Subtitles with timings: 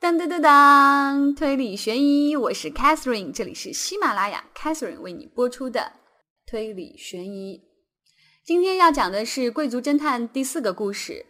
[0.00, 5.92] 当当当当，推理悬疑，我是 Catherine，这里是喜马拉雅 Catherine 为你播出的
[6.46, 7.68] 推理悬疑。
[8.42, 11.26] 今天要讲的是《贵族侦探》第四个故事。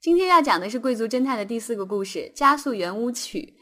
[0.00, 3.58] 今天要讲的是《贵族侦探》的第四个故事《加速圆舞曲》。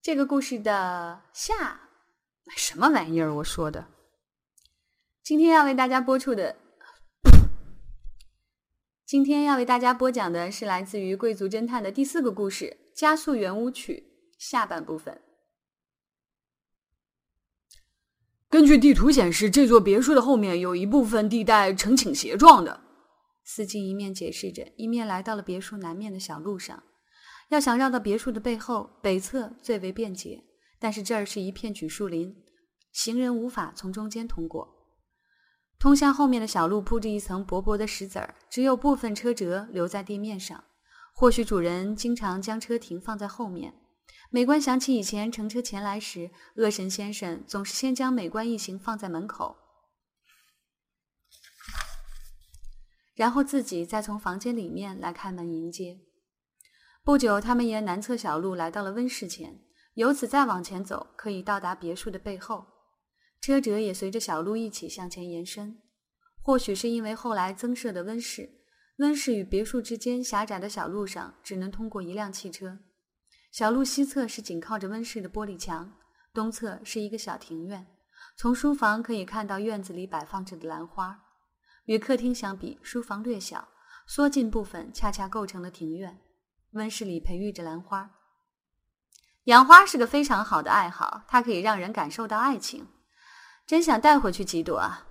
[0.00, 1.80] 这个故事的下
[2.54, 3.34] 什么玩意儿？
[3.34, 3.88] 我说的。
[5.24, 6.58] 今天要为大家播出的。
[9.06, 14.02] 今天要为大家播讲的是来自于《贵族侦探》的第四个故事《加速圆舞曲》
[14.36, 15.22] 下半部分。
[18.48, 22.80] 根据地图显示，这座别墅的后面有一部分地带呈倾斜状的。
[23.44, 26.82] 司机一面解释着，一面来到了别墅南面的小路上。
[27.50, 30.42] 要想绕到别墅的背后，北侧最为便捷，
[30.80, 32.34] 但是这儿是一片榉树林，
[32.90, 34.75] 行人无法从中间通过。
[35.78, 40.64] 通向后面的小路铺着一层薄薄的石子儿，只有部分车辙留在地面上。
[41.14, 43.74] 或许主人经常将车停放在后面。
[44.30, 49.56] 美观想起以前乘车前来时，恶神先生总是先将美观一行放在门口，
[53.14, 56.00] 然后自己再从房间里面来开门迎接。
[57.04, 59.60] 不久，他们沿南侧小路来到了温室前，
[59.94, 62.66] 由此再往前走，可以到达别墅的背后。
[63.40, 65.80] 车辙也随着小路一起向前延伸。
[66.42, 68.50] 或许是因为后来增设的温室，
[68.98, 72.78] 温室与别墅之间狭窄的小路上只能通过一辆汽车。
[73.50, 75.92] 小路西侧是紧靠着温室的玻璃墙，
[76.32, 77.86] 东侧是一个小庭院。
[78.36, 81.24] 从书房可以看到院子里摆放着的兰花。
[81.86, 83.68] 与客厅相比，书房略小，
[84.06, 86.20] 缩进部分恰恰构成了庭院。
[86.72, 88.10] 温室里培育着兰花。
[89.44, 92.86] 养花是个非常好的爱好，它可以让人感受到爱情。
[93.66, 95.08] 真想带回去几朵啊！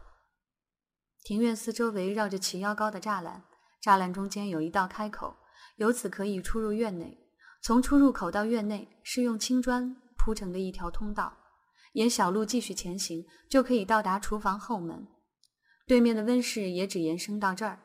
[1.26, 3.44] 庭院四周围绕着齐腰高的栅栏，
[3.84, 5.36] 栅栏中间有一道开口，
[5.76, 7.20] 由此可以出入院内。
[7.62, 11.36] 从出入口到院内是用青砖铺成的一条通道，
[11.94, 15.06] 沿小路继续前行，就可以到达厨房后门。
[15.86, 17.80] 对面的温室也只延伸到这儿。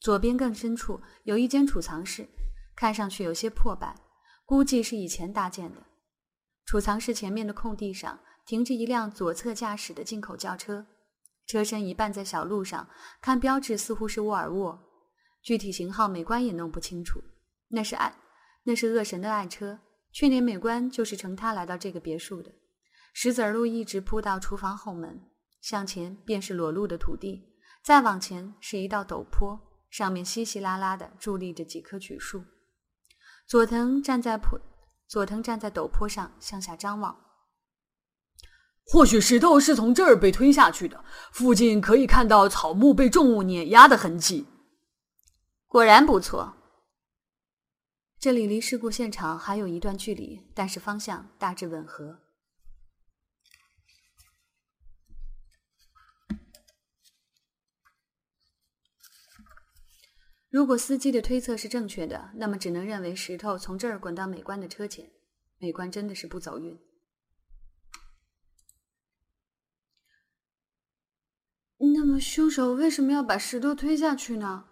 [0.00, 2.26] 左边更深处有一间储藏室，
[2.74, 3.94] 看上去有些破败，
[4.46, 5.82] 估计是以前搭建的。
[6.64, 8.18] 储藏室前面的空地上。
[8.48, 10.86] 停着一辆左侧驾驶的进口轿车，
[11.46, 12.88] 车身一半在小路上，
[13.20, 14.80] 看标志似乎是沃尔沃，
[15.42, 17.22] 具体型号、美观也弄不清楚。
[17.68, 18.16] 那是爱，
[18.62, 19.80] 那是恶神的爱车。
[20.12, 22.50] 去年美观就是乘它来到这个别墅的。
[23.12, 25.20] 石子儿路一直铺到厨房后门，
[25.60, 27.54] 向前便是裸露的土地，
[27.84, 29.60] 再往前是一道陡坡，
[29.90, 32.42] 上面稀稀拉拉的伫立着几棵榉树。
[33.46, 34.58] 佐藤站在坡，
[35.06, 37.27] 佐藤站在陡坡上向下张望。
[38.90, 44.46] 或许石头是从这儿被推下去的，附近可以看到草木被重物碾压的痕迹。
[45.66, 46.54] 果然不错。
[48.18, 52.18] 这里离事故现场还有一段距离，但是方向大致吻合。
[60.48, 65.10] 如果司机的推测是正确的，那么只能认为石头从这儿滚到美观的车前。
[65.58, 66.87] 美观真的是不走运。
[71.78, 74.64] 那么，凶手为什么要把石头推下去呢？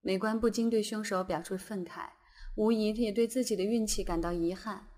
[0.00, 2.08] 美官不禁对凶手表示愤慨，
[2.56, 4.88] 无疑他也对自己的运气感到遗憾。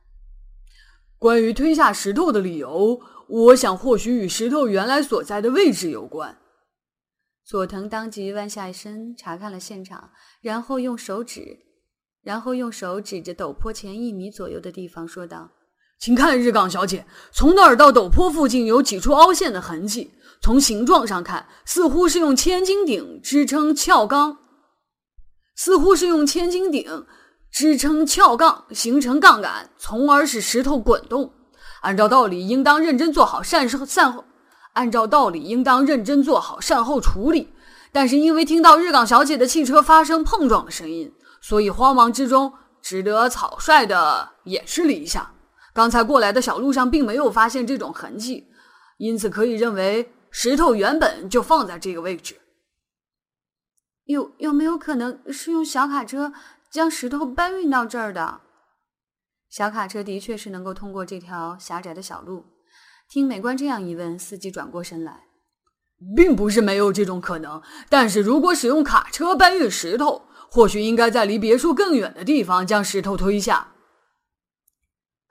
[1.18, 6.38] 关于推下石头的理由，我想或许与石头原来所在的位置有关。
[7.44, 11.58] 佐藤当即弯下身查看了现场，然后用手指，
[12.22, 15.52] 然后用手指着陡坡前一米左右的地方说道
[15.98, 24.36] ：“请看，日冈小姐，从那儿到陡坡附近有几处凹陷的痕迹。”从形状上看，似乎是用千斤顶支撑撬杠，
[25.56, 27.06] 似乎是用千斤顶
[27.50, 31.32] 支撑撬杠形成杠杆，从而使石头滚动。
[31.80, 34.24] 按照道理，应当认真做好善后善后。
[34.74, 37.54] 按照道理，应当认真做好善后处理。
[37.90, 41.10] 但是因为听到日岗小姐的汽车发生碰撞的声音，
[41.40, 42.52] 所以慌忙之中
[42.82, 45.32] 只得草率的掩饰了一下。
[45.76, 48.48] 刚才过来的小路上并没有发现这种痕迹，
[48.96, 50.10] 因此可以认为。
[50.38, 52.36] 石头原本就放在这个位置，
[54.04, 56.34] 有有没有可能是用小卡车
[56.70, 58.42] 将石头搬运到这儿的？
[59.48, 62.44] 小卡车的确是能够通过这条狭窄的小路。
[63.08, 65.24] 听美观这样一问，司机转过身来，
[66.14, 67.62] 并不是没有这种可能。
[67.88, 73.72] 但是如果使用卡车搬运石头，或许应该在离别墅更远的地方将石头推下。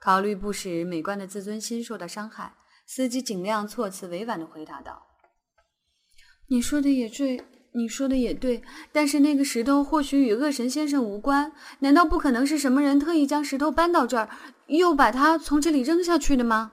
[0.06, 2.54] 考虑不使美观的自尊心受到伤害。
[2.86, 5.02] 司机尽量措辞委婉的回答道
[6.46, 7.42] ：“你说的也对，
[7.74, 8.62] 你说的也对，
[8.92, 11.50] 但是那个石头或许与恶神先生无关。
[11.80, 14.28] 难道不可能是什么人特意将石头搬到这儿，
[14.68, 16.70] 又把它从这里扔下去的吗？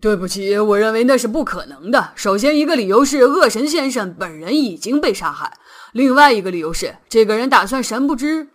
[0.00, 2.12] 对不起，我认为那是不可能的。
[2.14, 5.50] 首先，一个理由是恶神先生本人已经被杀害；
[5.92, 8.46] 另外一个理由是，这个人打算神不知；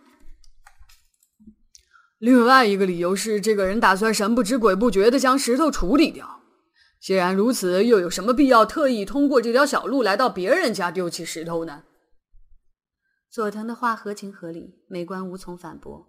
[2.20, 6.42] 另外一个理由是，这个人打算神不知鬼不觉的将石头处理掉。
[7.00, 11.84] 既然如此，又有什么必要特意通过这条小路来到别人家丢弃石头呢？
[13.30, 16.08] 佐藤的话合情合理，美观无从反驳。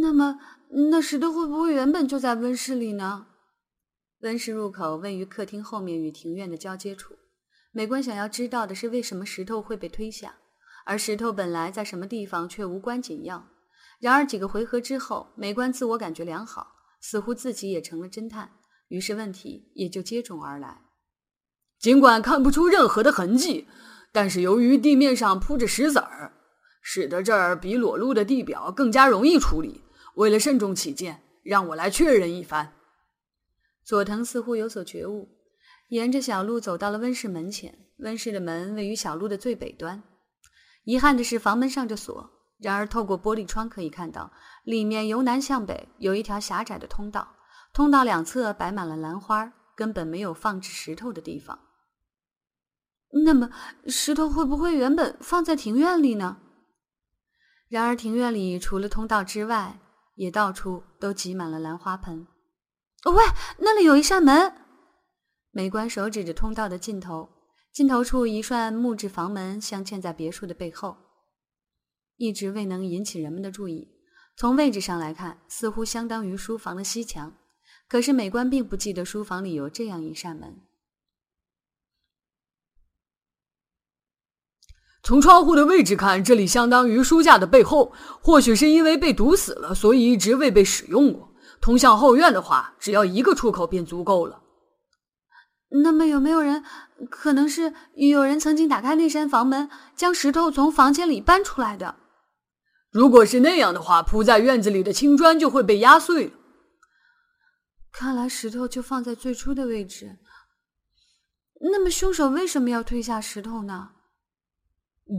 [0.00, 0.38] 那么，
[0.90, 3.26] 那石头会不会原本就在温室里呢？
[4.20, 7.16] 温室入口位于客厅后面与庭院的交接处。
[7.70, 10.36] 美观想要知道的是，为什么石头会被推下，
[10.86, 13.46] 而石头本来在什么地方却无关紧要。
[13.98, 18.52] 然而几个回合之后，美观自我感觉良好，似乎自己也成了侦探。
[18.88, 20.82] 于是问题也就接踵而来。
[21.78, 23.68] 尽管看不出任何的痕迹，
[24.12, 26.32] 但是由于地面上铺着石子儿，
[26.80, 29.82] 使得这儿比裸露的地表更加容易处理。
[30.14, 32.72] 为了慎重起见，让我来确认一番。
[33.84, 35.28] 佐藤似乎有所觉悟，
[35.88, 37.86] 沿着小路走到了温室门前。
[37.98, 40.02] 温室的门位于小路的最北端。
[40.84, 42.37] 遗憾的是，房门上着锁。
[42.60, 44.32] 然而，透过玻璃窗可以看到，
[44.64, 47.36] 里面由南向北有一条狭窄的通道。
[47.72, 51.58] 通道两侧摆满了兰花，根本没有放置石头的地方。
[53.24, 53.50] 那么，
[53.86, 56.38] 石头会不会原本放在庭院里呢？
[57.68, 59.78] 然而，庭院里除了通道之外，
[60.16, 62.26] 也到处都挤满了兰花盆。
[63.04, 63.24] 喂，
[63.58, 64.52] 那里有一扇门！
[65.52, 67.28] 美观手指着通道的尽头，
[67.72, 70.96] 尽头处一扇木质房门镶嵌在别墅的背后，
[72.18, 73.88] 一直未能引起人们的注意。
[74.36, 77.32] 从位置上来看，似乎相当于书房的西墙。
[77.88, 80.60] 可是美观并不记得书房里有这样一扇门。
[85.02, 87.92] 从窗户的位置看，这里相当于书架的背后。
[88.20, 91.32] 或许是因为被堵死了，所以一直未被使用过。
[91.60, 94.42] 通向后院的话，只要一个出口便足够了。
[95.82, 96.62] 那么有没有人？
[97.10, 101.96] 可能是有人曾经打开那扇房门，将石头从房间里搬出来的。
[102.90, 106.32] 如果是那样的话，铺在院子里的青砖就会被压碎了。
[107.92, 110.18] 看来石头就放在最初的位置。
[111.60, 113.90] 那么凶手为什么要推下石头呢？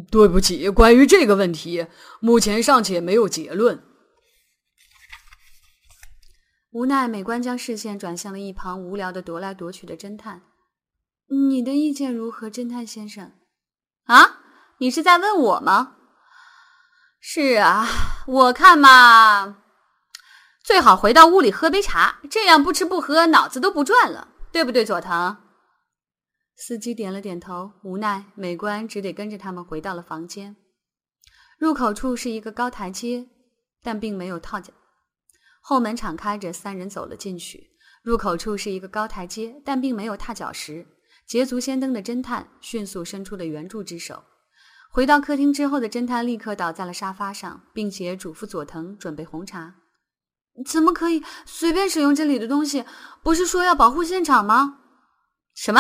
[0.10, 1.88] 对不起，关于这个问题，
[2.22, 3.84] 目前尚且没有结论。
[6.72, 10.44] 无奈，美官将视线转向了一旁无聊的踱来踱去的侦探。
[11.50, 13.34] 你的意见如何，侦探先生？
[14.06, 14.40] 啊，
[14.78, 15.98] 你是在问我吗？
[17.20, 17.86] 是啊，
[18.28, 19.64] 我看嘛。
[20.64, 25.38] 最好回到屋里喝杯茶，这样不吃不喝，脑子都不转了，对不对，佐藤？
[26.56, 30.56] 司机点了点头，无奈美观只得跟着他们回到了房间。
[31.58, 33.28] 入口处是一个高台阶，
[33.84, 34.74] 但并没有套脚。
[35.62, 37.72] 后门敞开着，三人走了进去。
[38.02, 40.88] 入口处是一个高台阶，但并没有踏脚石。
[41.28, 44.24] 捷足先登的侦探迅速伸出了援助之手。
[44.92, 49.76] 回到客厅之后的侦探立刻倒在了沙发上，并且嘱咐佐藤准备红茶。
[50.66, 52.84] 怎么可以随便使用这里的东西？
[53.24, 54.80] 不是说要保护现场吗？
[55.56, 55.80] 什么？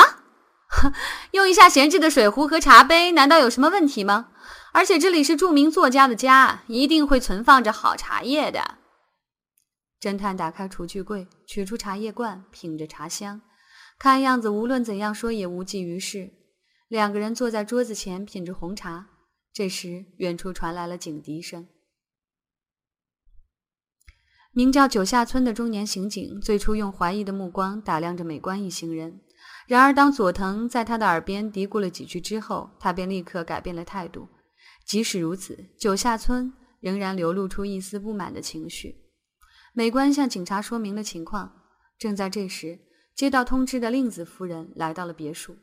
[1.31, 4.29] 用一下闲置的水壶和茶杯，难道有什么问题吗？
[4.71, 8.77] 而且这里是著名作家的家，一定会存放着好茶叶的。
[9.99, 13.41] 侦探打开厨具柜，取出茶叶罐，品着茶香。
[13.97, 16.31] 看样子无论怎样说也无济于事。
[16.89, 19.09] 两个人坐在桌子前品着红茶。
[19.53, 21.67] 这时，远处传来了警笛声。
[24.51, 29.21] 名叫九下村的中年刑警最初用怀疑的目光打量着美观一行人，
[29.67, 34.27] 然而当佐藤在他的耳边嘀咕了几句之后，他便立刻改变了态度。
[34.83, 39.05] 即使如此，九下村仍然流露出一丝不满的情绪。
[39.73, 41.67] 美观向警察说明了情况。
[41.99, 42.79] 正在这时，
[43.13, 45.55] 接到通知的令子夫人来到了别墅。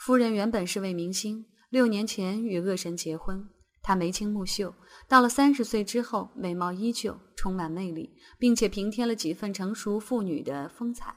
[0.00, 3.46] 夫人原本是位明星，六年前与恶神结婚。
[3.82, 4.74] 她眉清目秀，
[5.06, 11.14] 到了三十岁之后，美貌依旧，充满魅力，并且平添了几分成熟妇女的风采。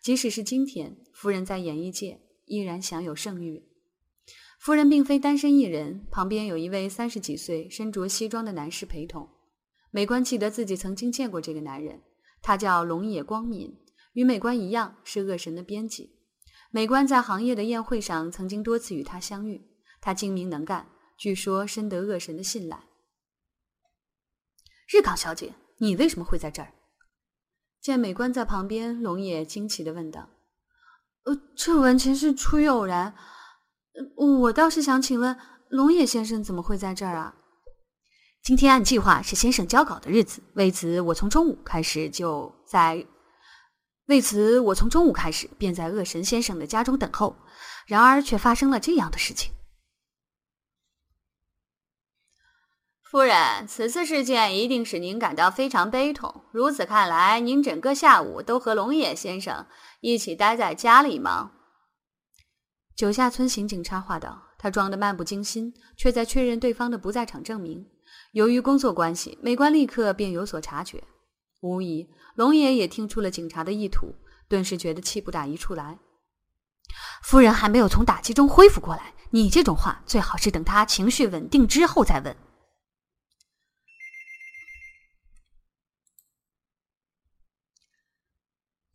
[0.00, 3.64] 即使是今天，夫人在演艺界依然享有盛誉。
[4.60, 9.28] 夫人并非单身一人，旁边有一位三十几岁、身着西装的男士陪同。
[9.90, 12.00] 美观记得自己曾经见过这个男人，
[12.40, 13.76] 他叫龙野光敏，
[14.12, 16.19] 与美观一样是恶神的编辑。
[16.70, 19.66] 美观在行业的宴会上曾经多次与他相遇，
[20.00, 20.88] 他精明能干。
[21.18, 22.84] 据说深得恶神的信赖。
[24.88, 26.72] 日冈小姐，你为什么会在这儿？
[27.80, 30.28] 见美观在旁边，龙野惊奇的问道
[31.26, 33.14] ：“呃，这完全是出于偶然。
[34.16, 35.36] 我倒是想请问，
[35.68, 37.34] 龙野先生怎么会在这儿啊？
[38.42, 43.06] 今天按计划是先生交稿的日子，为此我从中午开始就在，
[44.10, 47.36] 为此我从中午开始便在恶神先生的家中等候。
[47.86, 49.52] 然而却发生了这样的事情。
[53.02, 56.44] 夫人，此次事件一定使您感到非常悲痛。
[56.52, 59.66] 如此看来，您整个下午都和龙野先生
[60.00, 61.52] 一起待在家里吗？
[62.94, 64.42] 九下村刑警插话道。
[64.56, 67.88] 他装得漫不经心，却在确认对方的不在场证明。
[68.32, 71.02] 由于工作关系，美官立刻便有所察觉。
[71.62, 72.06] 无疑，
[72.40, 74.14] 龙爷也听出了警察的意图，
[74.48, 75.98] 顿时觉得气不打一处来。
[77.22, 82.34] 夫人还没有从打击中恢复过来，你这种话最好是等她情绪稳定之后再问。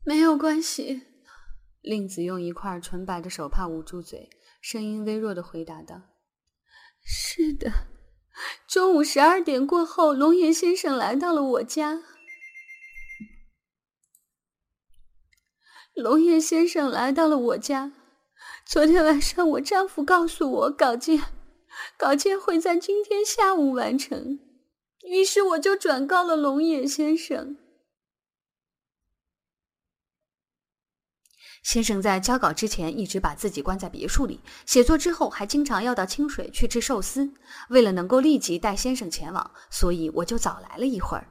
[0.03, 1.03] 没有关系，
[1.81, 4.27] 令子用一块纯白的手帕捂住嘴，
[4.59, 6.01] 声音微弱的回答道
[7.05, 7.71] ：“是的，
[8.67, 12.01] 中午十二点过后，龙岩先生来到了我家。
[15.95, 17.93] 龙岩先生来到了我家。
[18.65, 21.23] 昨天晚上，我丈夫告诉我稿件，
[21.97, 24.39] 稿件会在今天下午完成，
[25.05, 27.57] 于是我就转告了龙野先生。”
[31.63, 37.33] 先生在交稿之前一直把自己关在别墅里，写作之后还经常要到清水去吃寿司。
[37.69, 41.27] 为了能够立即带先生前往，所以我就早来了一会儿。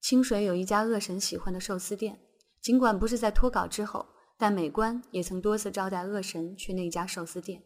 [0.00, 2.20] 清水有一家恶神喜欢的寿司店，
[2.62, 4.06] 尽管不是在脱稿之后，
[4.38, 7.64] 但美观也曾多次招待恶神去那家寿司店。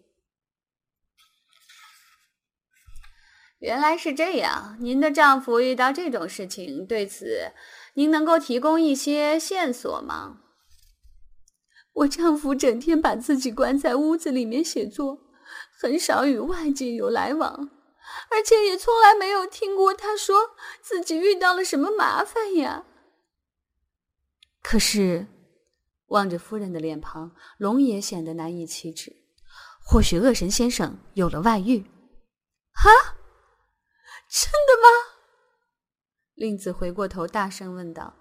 [3.58, 7.52] 原来是这样，您的丈夫遇到这种事情，对此
[7.94, 10.40] 您能够提供一些线索吗？
[11.92, 15.18] 我丈夫整天把自己关在屋子里面写作，
[15.80, 17.70] 很少与外界有来往，
[18.30, 20.36] 而且也从来没有听过他说
[20.82, 22.84] 自己遇到了什么麻烦呀。
[24.68, 25.28] 可是，
[26.08, 29.14] 望着夫人的脸庞，龙也显得难以启齿。
[29.84, 31.82] 或许恶神先生有了外遇？
[32.72, 32.86] 啊，
[34.28, 34.88] 真的吗？
[36.34, 38.14] 令子回过头大声问道。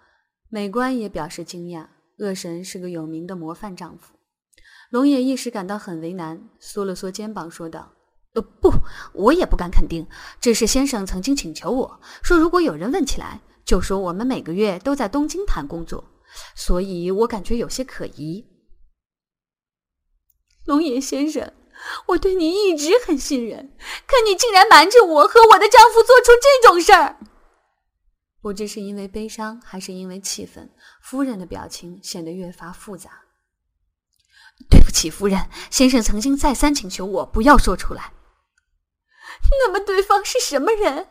[0.48, 1.88] 美官也表示惊讶。
[2.20, 4.14] 恶神是个有名的模范丈夫，
[4.92, 7.92] 龙野一时感到很为难，缩了缩肩膀，说道
[8.36, 8.72] ：“呃，不，
[9.14, 10.08] 我也不敢肯定。
[10.40, 16.04] 只是先生曾经请求我说，如果有人问起来，就说我们每个月都在东京谈工作，
[16.56, 18.46] 所以我感觉有些可疑。”
[20.66, 21.54] 龙野先生，
[22.08, 23.78] 我对你一直很信任，
[24.08, 27.20] 可你竟然瞒着我和我的丈夫做出这种事儿。
[28.42, 33.24] 不知是因为悲伤还是因为气愤，夫人的表情显得越发复杂。
[34.70, 38.14] 对不起，夫人，先生曾经再三请求我不要说出来。
[39.52, 41.10] 那么对方是什么人？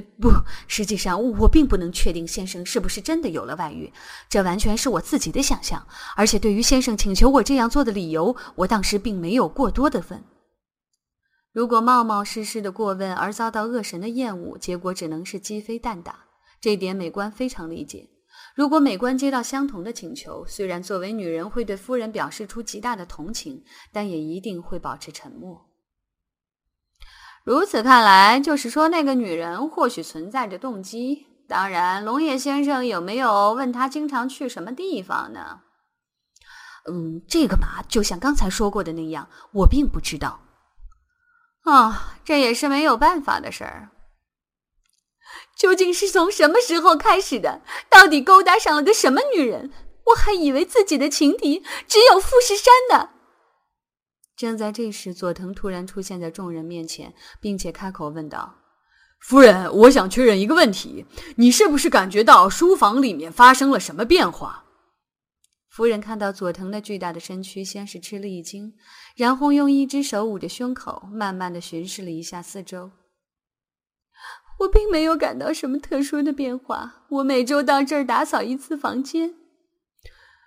[0.00, 0.30] 不，
[0.66, 3.92] 实际上我并不能确定先生是不是真的有了外遇，
[4.28, 5.86] 这完全是我自己的想象。
[6.16, 10.22] 而且对于先生请求我这样做的理由，我当时并没有过多的问。
[11.52, 16.26] 如果冒冒失失的过问而遭到恶神的厌恶，结果只能是鸡飞蛋打。
[16.60, 18.10] 这点美官非常理解。
[18.54, 23.62] 如果美官接到相同的请求，虽然作为女人会对夫人表示出极大的同情，
[23.92, 25.70] 但也一定会保持沉默。
[27.46, 31.28] 如此看来，就是说那个女人或许存在着动机。
[31.48, 35.60] 当然，龙野先生有没有问她经常去什么地方呢？
[36.90, 40.40] 嗯，这个嘛，就像刚才说过的那样，我并不知道。
[41.62, 43.90] 啊，这也是没有办法的事儿。
[45.56, 47.62] 究竟是从什么时候开始的？
[47.88, 49.72] 到底勾搭上了个什么女人？
[50.06, 53.10] 我还以为自己的情敌只有富士山呢。
[54.36, 58.54] 正在这时，佐藤突然出现在众人面前，并且开口问道
[59.18, 64.64] ：“夫人，我想确认一个问题，你是不是感觉到书房里面发生了什么变化？”
[65.70, 68.74] 夫人看到佐藤那巨大的身躯，先是吃了一惊，
[69.14, 72.90] 然后用一只手捂着胸口，慢慢的巡视了一下四周。
[74.60, 77.04] 我并没有感到什么特殊的变化。
[77.10, 79.34] 我每周到这儿打扫一次房间。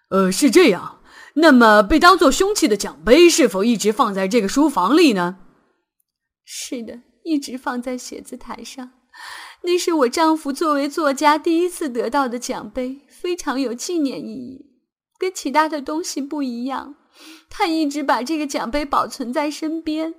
[0.10, 1.02] 呃，是这样。
[1.36, 5.40] 那么，被当做凶器的奖杯是否一直放在这个书房里呢？
[6.44, 8.92] 是的，一直放在写字台上。
[9.62, 14.66] 那是我丈夫作为作家第一次得到的奖杯，非常有纪念意义。
[15.20, 16.96] 跟其他的东西不一样，
[17.50, 20.16] 他一直把这个奖杯保存在身边。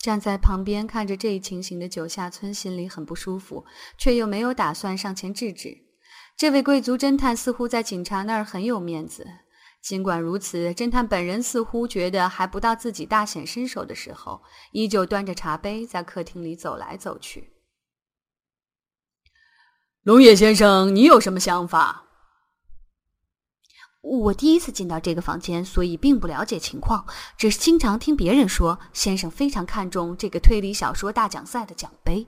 [0.00, 3.64] 站在旁边看着这一情形的九下村心里很不舒服，
[3.98, 5.81] 却又没有打算上前制止。
[6.42, 9.24] 这位贵族侦探似乎在警察那儿很有面子，
[9.80, 17.52] 尽管如此，侦探本人似乎觉得还不到自己大显身手的时候，依旧端着茶杯在客厅里走来走去。
[20.02, 22.06] 龙野先生，你有什么想法？
[24.00, 27.06] 我第一次进到这个房间，所以并不了解情况，
[27.38, 32.26] 只是经常听别人说，先生非常看重这个推理小说大奖赛的奖杯。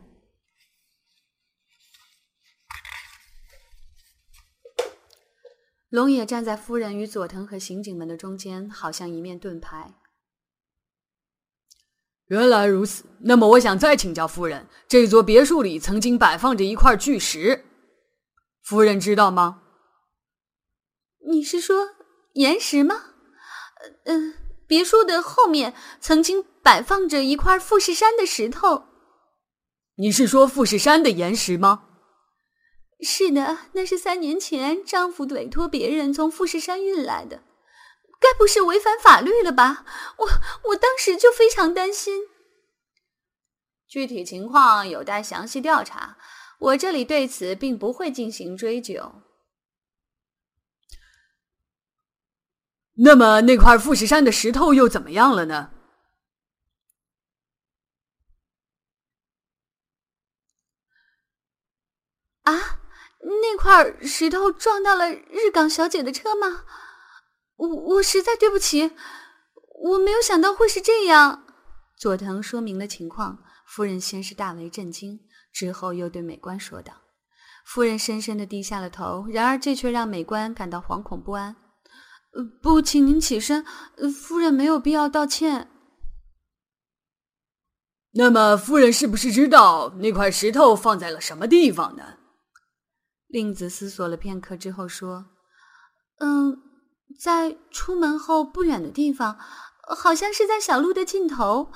[5.94, 9.94] 龙野站在夫人与佐藤和刑警们的中间，好像一面盾牌。
[12.26, 17.64] 原来如此，那么我想再请教夫人，这座别墅里曾经摆放着一块巨石，
[18.64, 19.62] 夫人知道吗？
[21.30, 21.90] 你是说
[22.32, 23.10] 岩石吗？
[24.06, 24.34] 嗯，
[24.66, 28.82] 别墅的后面曾经摆放着一块富士山的石头。
[29.94, 31.83] 你是说富士山的岩石吗？
[33.00, 37.42] 是的，那是三年前丈夫委托别人从富士山运来的，
[38.18, 39.84] 该不是违反法律了吧？
[40.18, 40.26] 我
[40.70, 42.28] 我当时就非常担心。
[43.86, 46.16] 具体情况有待详细调查，
[46.58, 49.22] 我这里对此并不会进行追究。
[52.96, 55.72] 那么那块富士山的石头又怎么样了呢？
[62.44, 62.80] 啊？
[63.26, 66.64] 那块石头撞到了日港小姐的车吗？
[67.56, 68.92] 我我实在对不起，
[69.84, 71.44] 我没有想到会是这样。
[71.96, 75.20] 佐藤说明了情况，夫人先是大为震惊，
[75.52, 76.92] 之后又对美观说道
[77.64, 81.56] ：“夫人深深的低下了头，然而这却让美观感到惶恐不安。
[82.32, 83.64] 呃，不，请您起身，
[84.12, 85.70] 夫人没有必要道歉。
[88.14, 92.02] 那么，夫人是不是知道那块石头放在了什么地方呢？”
[93.34, 95.26] 令子思索了片刻之后说
[96.22, 96.62] ：“嗯，
[97.18, 99.36] 在出门后不远的地方，
[99.96, 101.72] 好像是在小路的尽头。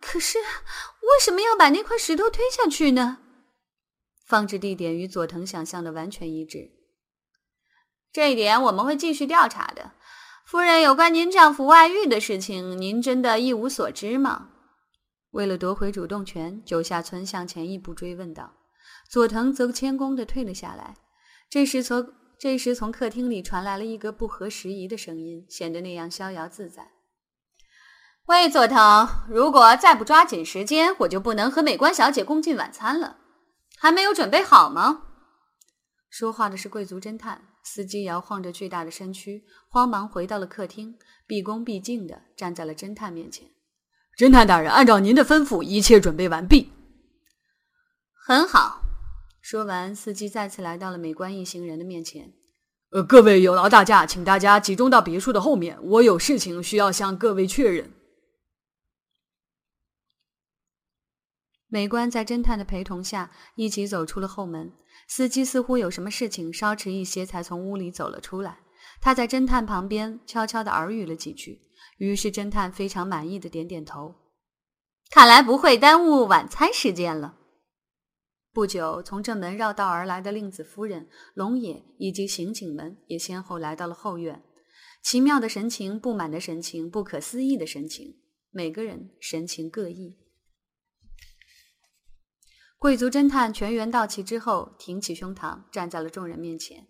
[0.00, 3.18] 可是为什么要把那块石头推下去呢？
[4.24, 6.70] 放置地点与佐藤想象的完全一致。
[8.10, 9.92] 这一点我们会继续调查的。
[10.46, 14.48] 夫人，有关您丈夫外遇的事情，您真的一无所知吗？”
[15.32, 18.54] 为了夺回主动权，九下村向前一步追问道。
[19.08, 20.94] 佐藤则谦恭的退了下来。
[21.48, 26.92] 这时，从这时从客厅里传来了一个不合时宜的声音，显得那样逍遥自在。
[28.26, 33.18] 喂，佐藤，如果再不抓紧时间，我就不能和美观小姐共进晚餐了。
[33.78, 35.02] 还没有准备好吗？
[36.10, 37.42] 说话的是贵族侦探。
[37.62, 43.48] 司机摇晃着巨大的身躯，慌忙回到了客厅，毕恭毕敬地站在了侦探面前。
[44.16, 46.72] 侦探大人，按照您的吩咐，一切准备完毕。
[48.26, 48.85] 很好。
[49.48, 52.32] 说完，司机再次来到了美观一行人的面前。
[52.90, 57.92] 呃，各位有劳大驾，请大家集中到别墅的后面，我有事情需要向各位确认。
[61.68, 64.72] 美官在侦探的陪同下一起走出了后门。
[65.06, 68.58] 司机似乎有什么事情，稍迟一些才从屋里走了出来。
[69.00, 71.60] 他在侦探旁边悄悄地耳语了几句，
[71.98, 74.12] 于是侦探非常满意的点点头。
[75.08, 77.36] 看来不会耽误晚餐时间了。
[78.56, 84.42] 不久，从正门绕道而来的令子夫人、龙野以及刑警们也先后来到了后院。
[85.02, 88.16] 奇妙的神情、不满的神情、不可思议的神情，
[88.50, 90.16] 每个人神情各异。
[92.78, 96.86] 贵族侦探全员到齐之后，挺起胸膛，站在了众人面前。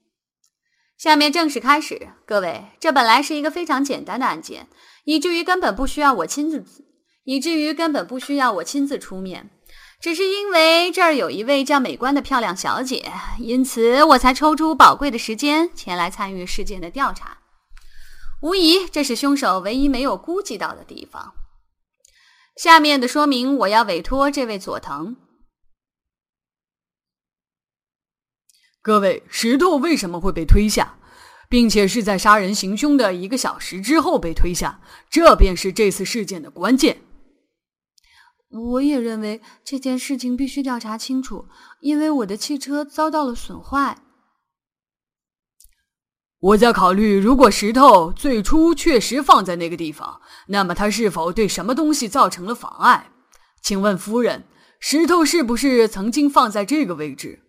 [0.97, 4.69] 下面正式开始，各位，这本来是一个非常简单的案件，
[5.03, 6.65] 以至于根本不需要我亲自，
[7.25, 9.51] 以至于根本不需要我亲自出面。
[10.01, 17.39] 只是因为这儿有一位叫美观的漂亮小姐，因此我才抽出宝贵的时间前来参与事件的调查。
[18.43, 21.35] 无疑，这是凶手唯一没有估计到的地方。
[22.57, 25.17] 下面的说明，我要委托这位佐藤。
[28.83, 30.99] 各位，石头为什么会被推下，
[31.49, 34.81] 并且是在杀人行凶的一个小时之后被推下？
[35.11, 37.03] 这便是这次事件的关键。
[38.57, 41.47] 我也认为这件事情必须调查清楚，
[41.81, 43.99] 因为我的汽车遭到了损坏。
[46.39, 53.11] 我在考虑，如果石头最初确实放在那个地方，那么它是否对什么东西造成了妨碍？
[53.63, 54.45] 请问夫人，
[54.79, 57.43] 石头是不是曾经放在这个位置？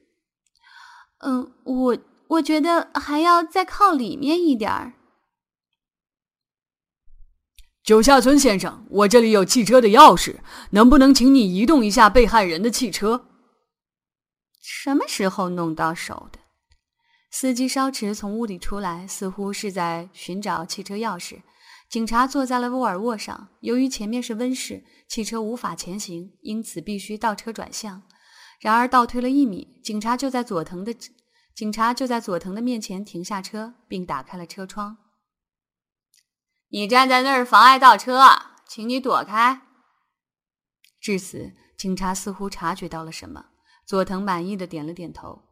[1.19, 1.97] 嗯，我
[2.29, 4.93] 我觉得还要再靠里面一点儿。
[7.87, 10.35] 九下村先生，我这里有汽车的钥匙，
[10.71, 13.27] 能不能请你移动一下被害人的汽车？
[14.61, 16.39] 什么时候弄到手的？
[17.31, 21.43] 司机稍迟从屋里出来，似乎是在寻找汽车钥匙。
[21.89, 28.03] 警察坐在了沃尔沃上，由于前面是温室，汽车无法前行，因此必须倒车转向。
[28.59, 30.93] 然而倒退了一米，警察就在佐藤的
[31.55, 34.97] 警察就在佐藤的面前停下车，并打开了车窗。
[36.69, 38.21] 你站在那儿妨碍倒车，
[38.67, 39.61] 请你躲开。
[40.99, 43.45] 至此，警察似乎察觉到了什么。
[43.85, 45.43] 佐藤满意的点了点头：“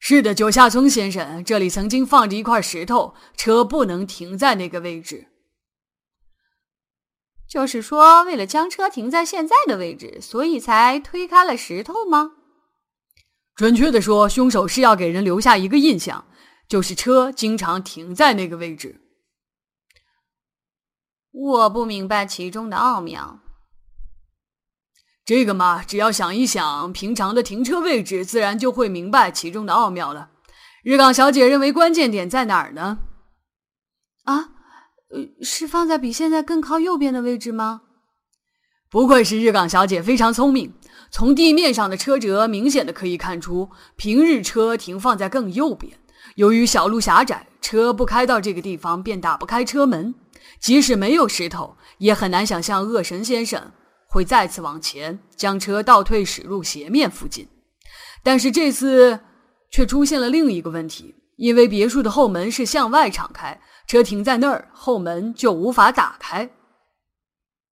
[0.00, 5.26] 是的，九下村先生，这里曾经放着一块石头，车不能停在那个位置。”
[7.46, 12.32] 就是说，为了将车停在现在的位置，所以才推开了石头吗？
[13.54, 16.26] 准确的说，凶手是要给人留下一个印象，
[16.66, 19.07] 就是车经常停在那个位置。
[21.40, 23.38] 我不明白其中的奥妙。
[25.24, 30.30] 这个嘛，只要想一想平常的停车位置，自然就会明白其中的奥妙了。
[30.82, 32.98] 日港小姐认为关键点在哪儿呢？
[34.24, 34.50] 啊？
[35.10, 37.82] 呃，是放在比现在更靠右边的位置吗？
[38.90, 40.74] 不愧是日港小姐，非常聪明。
[41.10, 45.98] 从地面上的车辙明显的可以看出，平日车停放在更右边。
[46.34, 50.14] 由于小路狭窄，车不开到这个地方便打不开车门。
[50.60, 53.72] 即使没有石头，也很难想象恶神先生
[54.08, 57.48] 会再次往前将车倒退驶入斜面附近。
[58.22, 59.20] 但是这次
[59.70, 63.60] 却出现了另一个问题，因为别墅的后门是向外敞开。
[63.86, 66.50] 车停在那儿，后门就无法打开。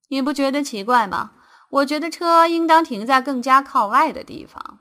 [0.09, 1.33] 你不觉得奇怪吗？
[1.69, 4.79] 我觉得车应当停在更加靠外的地方。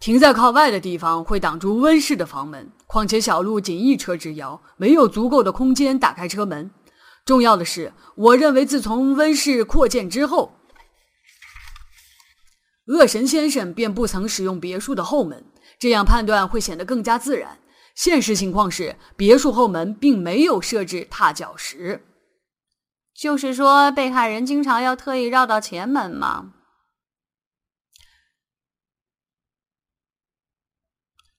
[0.00, 6.70] 停在靠外的地方会挡住温室的房门，况且小路仅一车之遥，没有足够的空间打开车门。
[7.24, 10.52] 重要的是，我认为自从温室扩建之后，
[12.88, 15.42] 恶神先生便不曾使用别墅的后门，
[15.78, 17.60] 这样判断会显得更加自然。
[17.94, 22.04] 现实情况是，别墅后门并没有设置踏脚石，
[23.18, 26.52] 就是说，被害人经常要特意绕到前门吗？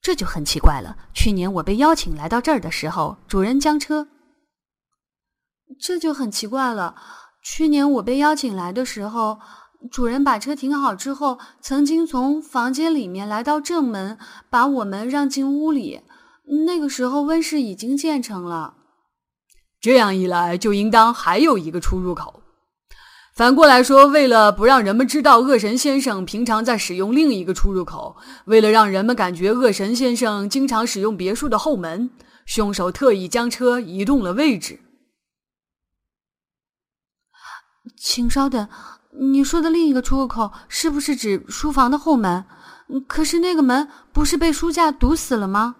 [0.04, 0.98] 这就很奇怪了。
[1.14, 4.06] 去年我被邀请来到这儿的时候，主人将车……
[5.80, 6.94] 这就很奇怪了。
[7.42, 9.40] 去年我被邀请来的时候，
[9.90, 14.18] 主人把车停好之后，曾经从房间里面来到正门，
[14.50, 16.02] 把我们让进屋里。
[16.66, 18.74] 那个时候温室已经建成了，
[19.80, 22.42] 这样一来就应当还有一个出入口。
[23.34, 32.10] 反过来说，为了不让人们知道恶神先生平常在使用另一个出入口，为了让人们感觉恶神先生经常使用别墅的后门，
[32.46, 34.78] 凶手特意将车移动了位置。
[37.96, 38.68] 请稍等，
[39.32, 42.44] 你说的另一个出入口是不是指书房的后门？
[43.08, 45.74] 可是那个门不是被书架堵死了吗？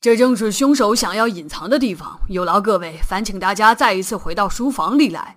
[0.00, 2.20] 这正是凶手想要隐藏的地方。
[2.28, 5.36] 有劳各位，烦请大家再一次回到书房里来。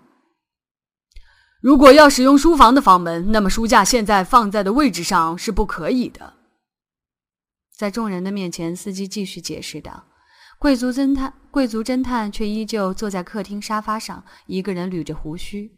[1.62, 6.34] 如果要使用书房的房门，那么书架现在放在的位置上是不可以的。
[7.78, 10.06] 在众人的面前，司机继续解释道
[10.58, 15.72] ：“贵族侦探，贵族侦探却依旧坐在客厅沙发上，一个人捋着胡须。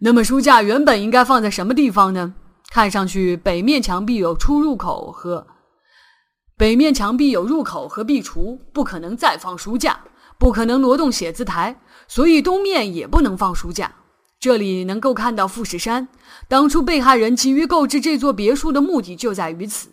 [0.00, 2.34] 那么书架原本应该放在什么地方呢？
[2.72, 5.46] 看上去北面墙壁有出入口和……”
[6.56, 10.00] 北面墙壁有入口和壁橱，不可能再放书架，
[10.38, 13.94] 不可能挪动写字台，所以东面也不能放书架。
[14.44, 16.06] 这里能够看到富士山。
[16.48, 19.88] 当初被害人急于购置这座别墅的目的就在于此。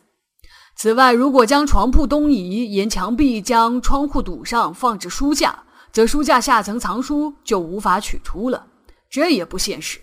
[0.76, 8.68] 此外，如果将床铺东移，沿墙壁将窗户堵上，放置书架，则书架下层藏书就无法取出了，
[9.10, 10.02] 这也不现实。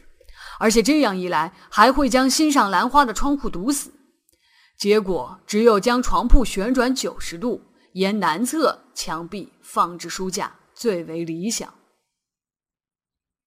[0.58, 3.92] 而且这样一来，还会将欣赏兰花的窗户堵死。
[4.78, 7.60] 结果只有将床铺旋转九十度，
[7.92, 11.70] 沿南侧墙壁放置书架最为理想。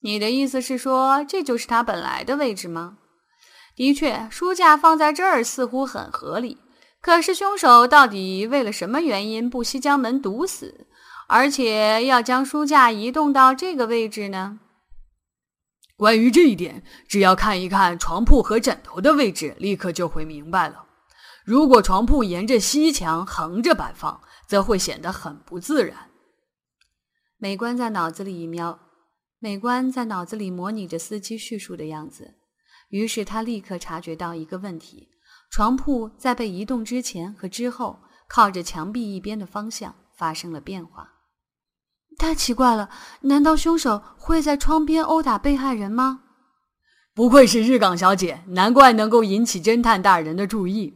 [0.01, 2.97] 你的意思是说，这就是他本来的位置吗？
[3.75, 6.57] 的确，书架放在这儿似乎很合理。
[7.01, 10.85] 可是凶手到底为了什么原因不惜将门堵死，
[11.27, 14.59] 而且要将书架移动到这个位置呢？
[15.97, 20.85] 关于这一点，只要看一看床铺和枕头的位置，立刻就会明白了。
[21.43, 26.09] 如果床铺沿着西墙横着摆放，则会显得很不自然。
[27.37, 28.77] 美观在脑子里描，
[29.43, 32.35] 美观在脑子里模拟着司机叙述的样子。
[32.89, 35.09] 于是他立刻察觉到一个问题：
[35.49, 41.09] 床铺在被移动之前和之后，靠着墙壁一边的方向发生了变化。
[42.19, 42.91] 太奇怪了！
[43.21, 46.21] 难道凶手会在窗边殴打被害人吗？
[47.15, 50.93] 不愧是日港小姐，难怪能够引起侦探大人的注意。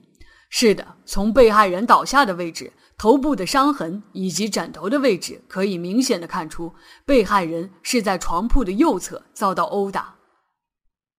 [0.52, 6.74] 是的，从被害人倒下的位置、头部的伤痕以及枕头的位置，可以明显的看出，
[7.06, 10.16] 被害人是在床铺的右侧遭到殴打。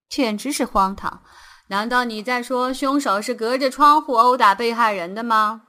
[0.09, 1.21] 简直是荒唐！
[1.69, 5.63] 难道你在说凶手是隔着窗户殴打被害人的吗？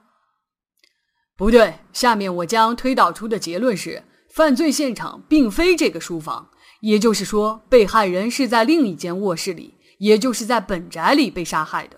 [1.36, 11.96] 不对，下面我将推导出的结论是，犯罪现场并非这个书房，也就是说，被害人是在另一间卧室里，也就是在本宅里被杀害的。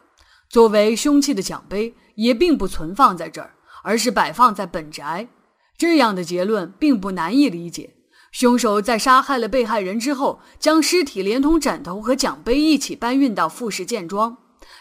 [0.48, 5.28] 作为凶器的奖杯也并不存放在这儿，而是摆放在本宅。
[5.76, 7.94] 这样的结论并不难以理解。
[8.32, 14.36] 凶手在杀害了被害人之后，将尸体连同枕头和奖杯一起搬运到富士建庄。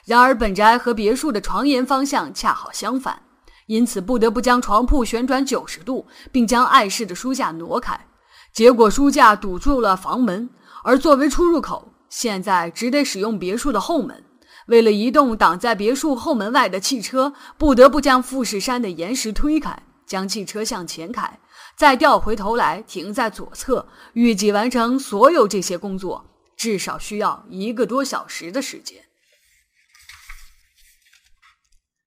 [0.05, 3.21] 然而，本宅和别墅的床沿方向恰好相反，
[3.65, 7.99] 因此不得不将床铺旋转九十度，并将碍事的书架挪开。
[8.53, 10.49] 结果，书架堵住了房门，
[10.83, 14.23] 而作为出入口，现在只得使用别墅的后门。
[14.69, 21.39] 为了移动挡在别墅后门外的汽车，不得不将富士山的岩石推开，将汽车向前开，
[21.75, 23.87] 再调回头来停在左侧。
[24.13, 26.23] 预计完成所有这些工作，
[26.55, 29.03] 至少需要一个多小时的时间。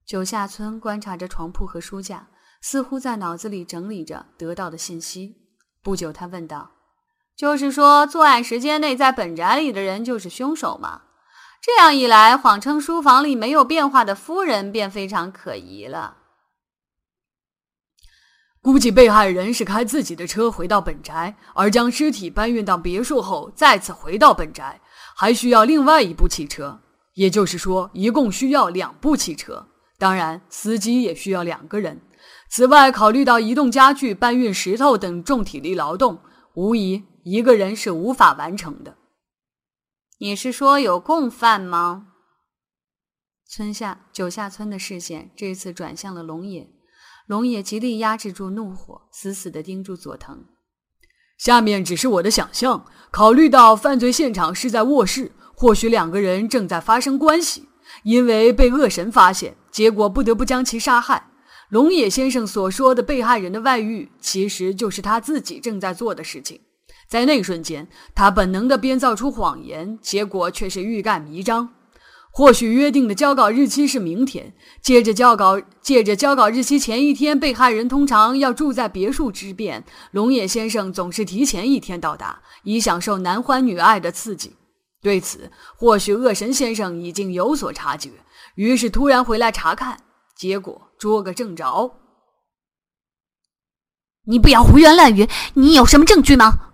[0.06, 2.28] 九下村观察着床铺和书架，
[2.60, 5.36] 似乎在脑子里整理着得到的信息。
[5.82, 6.70] 不久，他问道
[7.36, 11.02] ：“就是说，作案时间内在本宅里的人就是凶手吗？”
[11.62, 16.16] 这样一来，谎称书房里没有变化的夫人便非常可疑了。
[18.60, 24.80] 估计被害人是开自己的车回到本宅，而将尸体搬运到别墅后再次回到本宅，
[25.14, 26.80] 还需要另外一部汽车。
[27.14, 29.68] 也就是说，一共需要两部汽车。
[29.98, 32.00] 当然，司机也需要两个人。
[32.50, 36.18] 此外，考虑到移动家具、搬运石头等重体力劳动，
[36.54, 38.96] 无疑一个人是无法完成的。
[40.22, 42.06] 你是说有共犯吗？
[43.50, 46.70] 村下九下村的视线这次转向了龙野，
[47.26, 50.44] 龙野极力压制住怒火，死死地盯住佐藤。
[51.38, 57.68] 下面只是我的想象，考虑到犯罪现场是在卧室，或许两个人正在发生关系，
[58.04, 61.30] 因为被恶神发现，结果不得不将其杀害。
[61.68, 66.60] 龙野先生所说的被害人的外遇，其实就是他自己正在做的事情。
[67.12, 71.68] 在那一瞬间，他本能地编造出谎言，结果却是欲盖弥彰。
[72.30, 84.56] 或许约定的交稿日期是明天，借着交稿，借着交稿日期前一天，被害人通常要住在别墅之便，龙野先生总是提前一天到达，以享受男欢女爱的刺激。
[85.02, 88.08] 对此，或许恶神先生已经有所察觉，
[88.54, 89.98] 于是突然回来查看，
[90.34, 91.92] 结果捉个正着。
[94.24, 96.71] 你不要胡言乱语，你有什么证据吗？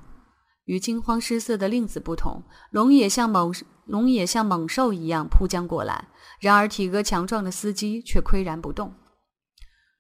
[0.68, 3.54] 与惊慌失色的令子不同，龙野像猛
[3.87, 6.09] 龙野像猛兽一样扑将过来。
[6.40, 8.92] 然而体格强壮的司机却岿然不动。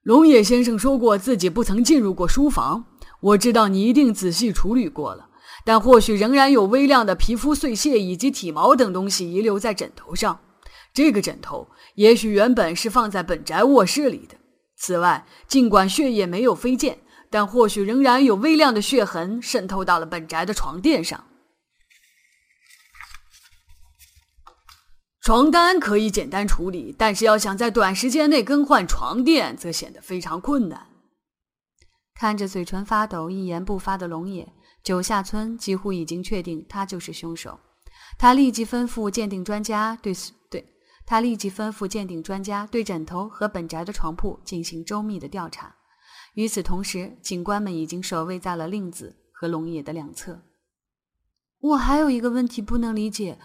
[0.02, 2.84] 龙野先生说过自己不曾进入过书房，
[3.20, 5.30] 我知道你一定仔细处理过了，
[5.64, 10.38] 但或许仍然有微量的皮肤碎屑以及体毛等东西遗留在枕头上。
[10.92, 14.36] 这个枕头也许原本是放在本宅卧室里的。
[14.76, 16.98] 此外，尽管血液没有飞溅。
[17.30, 21.24] 但或许仍然有微量的血痕渗透到了本宅的床垫上。
[25.20, 30.86] 床单可以简单处理，但是要想在短时间内更换床垫，则显得非常困难。
[32.14, 34.50] 看着嘴唇发抖、一言不发的龙野，
[34.82, 37.60] 九下村几乎已经确定他就是凶手。
[38.18, 40.14] 他立即吩咐鉴定专家对
[40.50, 40.64] 对，
[41.04, 45.76] 他立即吩咐鉴定专家对枕头和本宅的床铺进行周密的调查。
[46.38, 50.40] 与此同时，警官们已经守卫在了令子和龙野的两侧。
[51.58, 53.40] 我还有一个问题不能理解：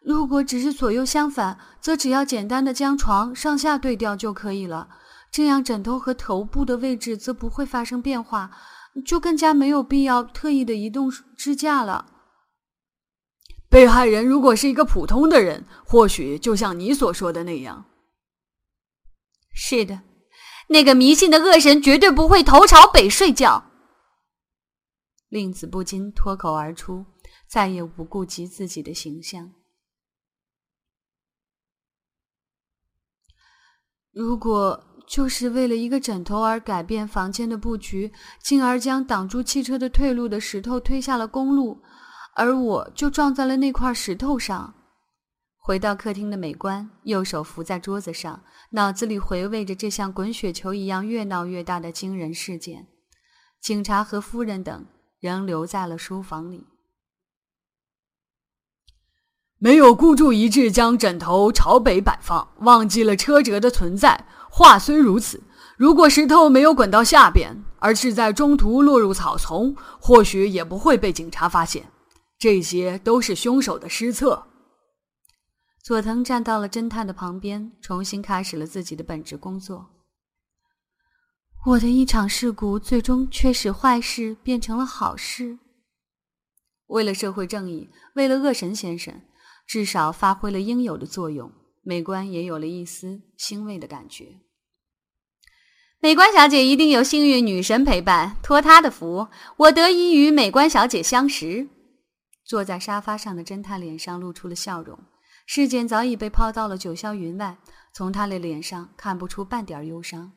[0.00, 4.88] 如果只是左右相反，则只要简单的将床上下对调就可以了，
[5.32, 8.56] 这样枕头和头部的位置则不会发生变化，
[9.04, 12.06] 就更加没有必要特意的移动支架了。
[13.68, 17.86] 被害人如果是一个普通的人，或许就像你所说的那样。
[19.52, 20.02] 是的。
[20.70, 23.64] 那个迷信的恶神绝对不会头朝北睡觉。
[25.28, 27.04] 令子不禁脱口而出，
[27.48, 29.52] 再也不顾及自己的形象。
[34.12, 41.82] 如果就是为了一个枕头而改变房间的布局，进而将挡住汽车的退路的石头推下了公路，
[42.36, 44.72] 而我就撞在了那块石头上。
[45.62, 52.88] 回到客厅的美观，右手扶在桌子上，脑子里回味着这像滚雪球一样越闹越大的惊人事件。
[53.60, 54.86] 警察和夫人等
[55.20, 56.66] 仍留在了书房里。
[59.58, 64.26] 没有孤注一掷将枕头朝北摆放，忘记了车辙的存在。
[64.50, 65.42] 话虽如此，
[65.76, 71.84] 如果石头没有滚到下边，而是在中途落入草丛，或许也不会被警察发现。
[72.38, 74.46] 这些都是凶手的失策。
[75.90, 79.90] 佐藤站到了侦探的旁边，重新开始了自己的本职工作。
[81.66, 85.58] 我的一场事故，最终却使坏事变成了好事。
[86.86, 89.20] 为了社会正义，为了恶神先生。
[89.66, 91.50] 至少发挥了应有的作用，
[91.82, 94.38] 美观也有了一丝欣慰的感觉。
[95.98, 99.26] 美观小姐一定有幸运女神陪伴，托她的福，
[99.56, 101.68] 我得以与美观小姐相识。
[102.44, 104.96] 坐在沙发上的侦探脸上露出了笑容，
[105.52, 107.58] 事件早已被抛到了九霄云外，
[107.92, 110.30] 从他的脸上看不出半点忧伤。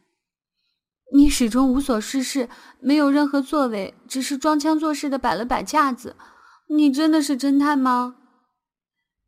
[1.13, 2.49] 你始终无所事事，
[2.79, 6.15] 没有任何作为，只是装腔作势的摆了摆架子。
[6.69, 8.15] 你真的是侦探吗？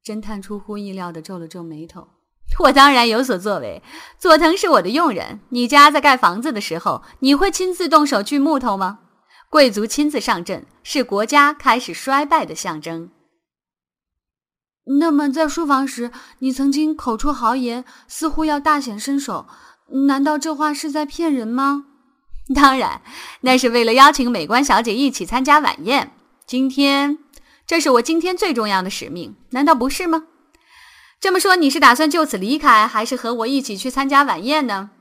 [0.04, 2.08] 侦探出乎意料地皱了皱眉头
[2.65, 3.84] ：“我当然有所作为。
[4.17, 5.39] 佐藤是我的佣人。
[5.50, 9.02] 你家在盖房子的时候，你会亲自动手锯木头吗？
[9.52, 13.12] 贵族亲自上阵，是国家开始衰败的象征。
[14.86, 19.48] 那么，在书房时，你曾经口出豪言，似乎要大显身手。
[20.08, 21.86] 难道这话是在骗人吗？
[22.54, 23.02] 当然，
[23.41, 26.12] 那是为了邀请美观小姐一起参加晚宴。
[26.45, 27.17] 今天。”
[27.67, 30.28] 这是我今天最重要的使命，难道不是吗？
[31.19, 34.91] 这么说，你是打算就此离开，还是和我一起去参加晚宴呢？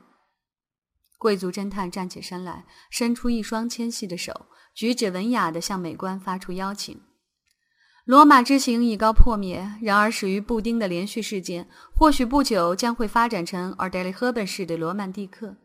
[1.19, 6.99] 贵族侦探站起身来，伸出一双纤细的手，举止文雅地向美观发出邀请。
[8.05, 15.57] 罗马之行已告破灭，然而始于布丁的连续事件，或许不久将会发展成尔德里·赫本式的罗曼蒂克。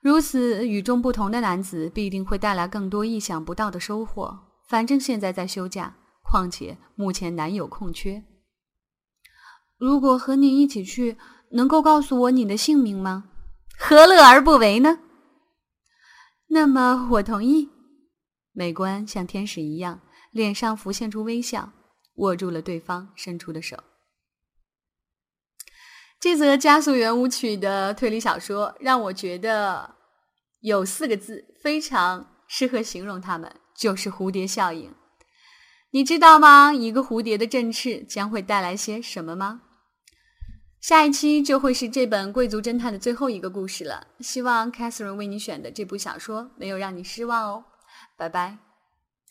[0.00, 4.38] 如此与众不同的男子，必定会带来更多意想不到的收获。
[4.68, 5.96] 反正现在在休假。
[6.22, 8.22] 况且目前男友空缺。
[9.76, 11.16] 如果和你一起去，
[11.50, 13.24] 能够告诉我你的姓名吗？
[13.76, 15.00] 何乐而不为呢？
[16.46, 17.70] 那么我同意。
[18.52, 21.72] 美观像天使一样，脸上浮现出微笑，
[22.16, 23.82] 握住了对方伸出的手。
[26.18, 29.96] 这则加速圆舞曲的推理小说，让我觉得
[30.60, 34.94] 有四个字非常适合形容它们，就是蝴蝶效应。
[35.92, 36.72] 你知道吗？
[36.72, 39.62] 一个蝴蝶的振翅将会带来些什么吗？
[40.80, 44.06] 下一期就会是这本《贵族侦探》的最后一个故事了。
[44.20, 47.64] 希望 Catherine 为你选的这部小说没有让你失望哦。
[48.16, 48.69] 拜拜。